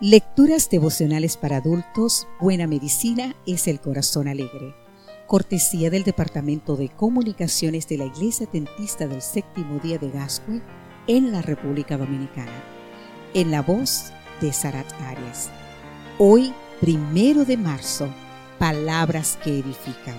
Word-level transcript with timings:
Lecturas 0.00 0.68
devocionales 0.68 1.36
para 1.36 1.58
adultos, 1.58 2.26
Buena 2.40 2.66
Medicina 2.66 3.36
es 3.46 3.68
el 3.68 3.80
Corazón 3.80 4.26
Alegre. 4.26 4.74
Cortesía 5.28 5.90
del 5.90 6.02
Departamento 6.02 6.76
de 6.76 6.88
Comunicaciones 6.88 7.86
de 7.86 7.98
la 7.98 8.06
Iglesia 8.06 8.46
Tentista 8.46 9.06
del 9.06 9.22
Séptimo 9.22 9.78
Día 9.78 9.98
de 9.98 10.10
Gascue 10.10 10.60
en 11.06 11.30
la 11.30 11.40
República 11.40 11.96
Dominicana. 11.96 12.64
En 13.34 13.52
la 13.52 13.62
voz 13.62 14.12
de 14.40 14.52
Sarat 14.52 14.90
Arias. 15.02 15.50
Hoy, 16.18 16.52
primero 16.80 17.44
de 17.44 17.56
marzo, 17.56 18.08
palabras 18.58 19.38
que 19.44 19.58
edifican. 19.60 20.16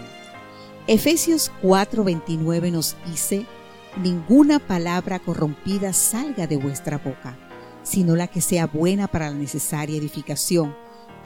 Efesios 0.87 1.51
4:29 1.61 2.71
nos 2.71 2.95
dice, 3.05 3.45
ninguna 4.01 4.59
palabra 4.59 5.19
corrompida 5.19 5.91
salga 5.91 6.47
de 6.47 6.55
vuestra 6.55 6.99
boca 6.99 7.37
sino 7.83 8.15
la 8.15 8.27
que 8.27 8.41
sea 8.41 8.67
buena 8.67 9.07
para 9.07 9.29
la 9.29 9.35
necesaria 9.35 9.97
edificación, 9.97 10.75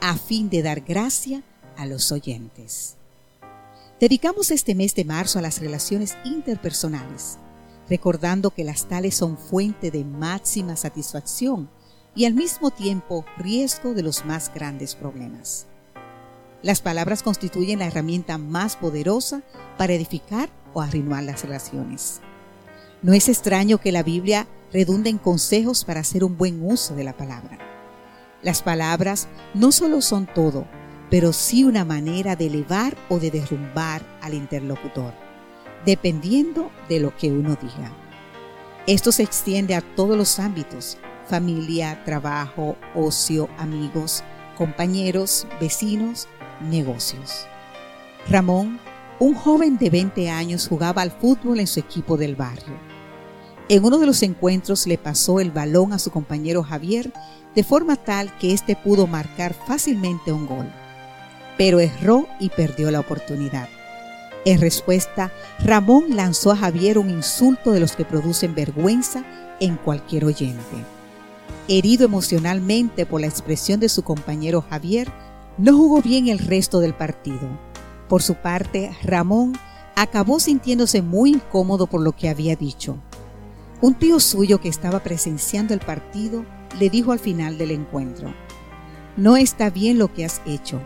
a 0.00 0.16
fin 0.16 0.50
de 0.50 0.62
dar 0.62 0.80
gracia 0.80 1.42
a 1.76 1.86
los 1.86 2.12
oyentes. 2.12 2.96
Dedicamos 4.00 4.50
este 4.50 4.74
mes 4.74 4.94
de 4.94 5.04
marzo 5.04 5.38
a 5.38 5.42
las 5.42 5.60
relaciones 5.60 6.16
interpersonales, 6.24 7.38
recordando 7.88 8.50
que 8.50 8.64
las 8.64 8.86
tales 8.86 9.16
son 9.16 9.36
fuente 9.36 9.90
de 9.90 10.04
máxima 10.04 10.76
satisfacción 10.76 11.70
y 12.14 12.24
al 12.24 12.34
mismo 12.34 12.70
tiempo 12.70 13.24
riesgo 13.38 13.94
de 13.94 14.02
los 14.02 14.24
más 14.24 14.52
grandes 14.54 14.94
problemas. 14.94 15.66
Las 16.62 16.80
palabras 16.80 17.22
constituyen 17.22 17.78
la 17.78 17.86
herramienta 17.86 18.38
más 18.38 18.76
poderosa 18.76 19.42
para 19.76 19.94
edificar 19.94 20.50
o 20.74 20.80
arruinar 20.80 21.22
las 21.22 21.42
relaciones. 21.42 22.20
No 23.02 23.12
es 23.12 23.28
extraño 23.28 23.78
que 23.78 23.92
la 23.92 24.02
Biblia 24.02 24.48
redunda 24.72 25.10
en 25.10 25.18
consejos 25.18 25.84
para 25.84 26.00
hacer 26.00 26.24
un 26.24 26.36
buen 26.36 26.62
uso 26.62 26.94
de 26.94 27.04
la 27.04 27.16
palabra. 27.16 27.58
Las 28.42 28.62
palabras 28.62 29.28
no 29.54 29.72
solo 29.72 30.00
son 30.00 30.26
todo, 30.26 30.66
pero 31.10 31.32
sí 31.32 31.64
una 31.64 31.84
manera 31.84 32.36
de 32.36 32.46
elevar 32.46 32.96
o 33.08 33.18
de 33.18 33.30
derrumbar 33.30 34.02
al 34.20 34.34
interlocutor, 34.34 35.12
dependiendo 35.84 36.70
de 36.88 37.00
lo 37.00 37.16
que 37.16 37.30
uno 37.30 37.56
diga. 37.60 37.92
Esto 38.86 39.12
se 39.12 39.22
extiende 39.22 39.74
a 39.74 39.80
todos 39.80 40.16
los 40.16 40.38
ámbitos, 40.38 40.98
familia, 41.26 42.02
trabajo, 42.04 42.76
ocio, 42.94 43.48
amigos, 43.58 44.22
compañeros, 44.56 45.46
vecinos, 45.60 46.28
negocios. 46.60 47.46
Ramón, 48.28 48.78
un 49.18 49.34
joven 49.34 49.78
de 49.78 49.90
20 49.90 50.30
años, 50.30 50.68
jugaba 50.68 51.02
al 51.02 51.10
fútbol 51.10 51.60
en 51.60 51.66
su 51.66 51.80
equipo 51.80 52.16
del 52.16 52.36
barrio. 52.36 52.87
En 53.70 53.84
uno 53.84 53.98
de 53.98 54.06
los 54.06 54.22
encuentros 54.22 54.86
le 54.86 54.96
pasó 54.96 55.40
el 55.40 55.50
balón 55.50 55.92
a 55.92 55.98
su 55.98 56.10
compañero 56.10 56.62
Javier 56.62 57.12
de 57.54 57.62
forma 57.62 57.96
tal 57.96 58.34
que 58.38 58.54
éste 58.54 58.76
pudo 58.76 59.06
marcar 59.06 59.52
fácilmente 59.52 60.32
un 60.32 60.46
gol. 60.46 60.72
Pero 61.58 61.78
erró 61.78 62.26
y 62.40 62.48
perdió 62.48 62.90
la 62.90 63.00
oportunidad. 63.00 63.68
En 64.46 64.62
respuesta, 64.62 65.32
Ramón 65.58 66.16
lanzó 66.16 66.50
a 66.50 66.56
Javier 66.56 66.96
un 66.96 67.10
insulto 67.10 67.72
de 67.72 67.80
los 67.80 67.94
que 67.94 68.06
producen 68.06 68.54
vergüenza 68.54 69.22
en 69.60 69.76
cualquier 69.76 70.24
oyente. 70.24 70.84
Herido 71.66 72.06
emocionalmente 72.06 73.04
por 73.04 73.20
la 73.20 73.26
expresión 73.26 73.80
de 73.80 73.90
su 73.90 74.02
compañero 74.02 74.64
Javier, 74.70 75.12
no 75.58 75.76
jugó 75.76 76.00
bien 76.00 76.28
el 76.28 76.38
resto 76.38 76.80
del 76.80 76.94
partido. 76.94 77.60
Por 78.08 78.22
su 78.22 78.36
parte, 78.36 78.96
Ramón 79.02 79.58
acabó 79.94 80.40
sintiéndose 80.40 81.02
muy 81.02 81.32
incómodo 81.32 81.86
por 81.86 82.00
lo 82.00 82.12
que 82.12 82.30
había 82.30 82.56
dicho 82.56 82.98
un 83.80 83.94
tío 83.94 84.18
suyo 84.18 84.60
que 84.60 84.68
estaba 84.68 85.00
presenciando 85.00 85.72
el 85.72 85.80
partido 85.80 86.44
le 86.78 86.90
dijo 86.90 87.12
al 87.12 87.18
final 87.18 87.58
del 87.58 87.70
encuentro, 87.70 88.34
no 89.16 89.36
está 89.36 89.70
bien 89.70 89.98
lo 89.98 90.12
que 90.12 90.24
has 90.24 90.40
hecho. 90.46 90.80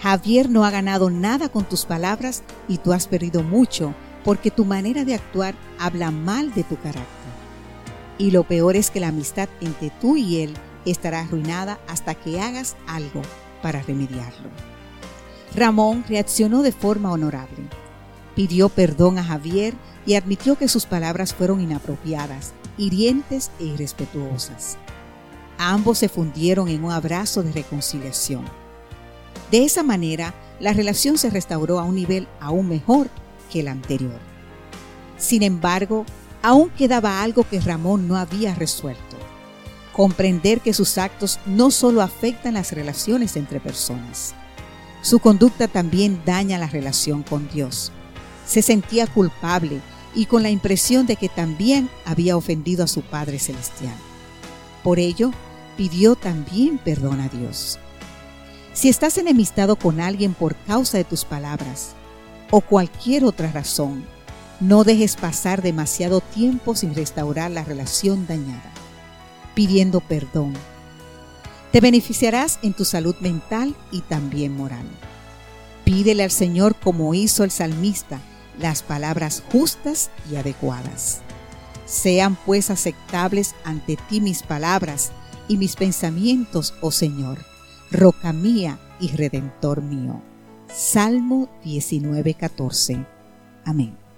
Javier 0.00 0.48
no 0.48 0.64
ha 0.64 0.70
ganado 0.70 1.10
nada 1.10 1.48
con 1.50 1.64
tus 1.64 1.84
palabras 1.84 2.42
y 2.68 2.78
tú 2.78 2.92
has 2.92 3.06
perdido 3.06 3.42
mucho 3.42 3.94
porque 4.24 4.50
tu 4.50 4.64
manera 4.64 5.04
de 5.04 5.14
actuar 5.14 5.54
habla 5.78 6.10
mal 6.10 6.52
de 6.54 6.64
tu 6.64 6.76
carácter. 6.76 7.06
Y 8.18 8.30
lo 8.30 8.44
peor 8.44 8.76
es 8.76 8.90
que 8.90 9.00
la 9.00 9.08
amistad 9.08 9.48
entre 9.60 9.90
tú 10.00 10.16
y 10.16 10.40
él 10.42 10.54
estará 10.84 11.20
arruinada 11.20 11.78
hasta 11.88 12.14
que 12.14 12.40
hagas 12.40 12.76
algo 12.86 13.22
para 13.62 13.82
remediarlo. 13.82 14.50
Ramón 15.54 16.04
reaccionó 16.08 16.62
de 16.62 16.72
forma 16.72 17.12
honorable. 17.12 17.69
Pidió 18.40 18.70
perdón 18.70 19.18
a 19.18 19.22
Javier 19.22 19.74
y 20.06 20.14
admitió 20.14 20.56
que 20.56 20.66
sus 20.66 20.86
palabras 20.86 21.34
fueron 21.34 21.60
inapropiadas, 21.60 22.54
hirientes 22.78 23.50
e 23.60 23.64
irrespetuosas. 23.64 24.78
Ambos 25.58 25.98
se 25.98 26.08
fundieron 26.08 26.68
en 26.68 26.82
un 26.82 26.90
abrazo 26.90 27.42
de 27.42 27.52
reconciliación. 27.52 28.46
De 29.50 29.62
esa 29.62 29.82
manera, 29.82 30.32
la 30.58 30.72
relación 30.72 31.18
se 31.18 31.28
restauró 31.28 31.78
a 31.78 31.84
un 31.84 31.94
nivel 31.94 32.26
aún 32.40 32.66
mejor 32.66 33.10
que 33.52 33.60
el 33.60 33.68
anterior. 33.68 34.18
Sin 35.18 35.42
embargo, 35.42 36.06
aún 36.40 36.70
quedaba 36.70 37.22
algo 37.22 37.46
que 37.46 37.60
Ramón 37.60 38.08
no 38.08 38.16
había 38.16 38.54
resuelto. 38.54 39.18
Comprender 39.92 40.62
que 40.62 40.72
sus 40.72 40.96
actos 40.96 41.38
no 41.44 41.70
solo 41.70 42.00
afectan 42.00 42.54
las 42.54 42.72
relaciones 42.72 43.36
entre 43.36 43.60
personas, 43.60 44.34
su 45.02 45.18
conducta 45.18 45.68
también 45.68 46.22
daña 46.24 46.56
la 46.56 46.68
relación 46.68 47.22
con 47.22 47.46
Dios. 47.50 47.92
Se 48.50 48.62
sentía 48.62 49.06
culpable 49.06 49.80
y 50.12 50.26
con 50.26 50.42
la 50.42 50.50
impresión 50.50 51.06
de 51.06 51.14
que 51.14 51.28
también 51.28 51.88
había 52.04 52.36
ofendido 52.36 52.82
a 52.82 52.88
su 52.88 53.02
Padre 53.02 53.38
Celestial. 53.38 53.94
Por 54.82 54.98
ello, 54.98 55.30
pidió 55.76 56.16
también 56.16 56.76
perdón 56.78 57.20
a 57.20 57.28
Dios. 57.28 57.78
Si 58.72 58.88
estás 58.88 59.18
enemistado 59.18 59.76
con 59.76 60.00
alguien 60.00 60.34
por 60.34 60.56
causa 60.66 60.98
de 60.98 61.04
tus 61.04 61.24
palabras 61.24 61.90
o 62.50 62.60
cualquier 62.60 63.24
otra 63.24 63.52
razón, 63.52 64.04
no 64.58 64.82
dejes 64.82 65.14
pasar 65.14 65.62
demasiado 65.62 66.20
tiempo 66.20 66.74
sin 66.74 66.92
restaurar 66.92 67.52
la 67.52 67.62
relación 67.62 68.26
dañada, 68.26 68.72
pidiendo 69.54 70.00
perdón. 70.00 70.54
Te 71.70 71.80
beneficiarás 71.80 72.58
en 72.64 72.74
tu 72.74 72.84
salud 72.84 73.14
mental 73.20 73.76
y 73.92 74.00
también 74.00 74.56
moral. 74.56 74.86
Pídele 75.84 76.24
al 76.24 76.32
Señor 76.32 76.74
como 76.74 77.14
hizo 77.14 77.44
el 77.44 77.52
salmista, 77.52 78.20
las 78.60 78.82
palabras 78.82 79.42
justas 79.50 80.10
y 80.30 80.36
adecuadas. 80.36 81.22
Sean 81.86 82.36
pues 82.46 82.70
aceptables 82.70 83.54
ante 83.64 83.96
ti 84.08 84.20
mis 84.20 84.42
palabras 84.42 85.10
y 85.48 85.56
mis 85.56 85.74
pensamientos, 85.74 86.74
oh 86.80 86.92
Señor, 86.92 87.38
roca 87.90 88.32
mía 88.32 88.78
y 89.00 89.08
redentor 89.08 89.82
mío. 89.82 90.22
Salmo 90.68 91.48
19:14. 91.64 93.04
Amén. 93.64 94.09